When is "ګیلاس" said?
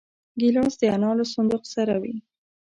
0.39-0.73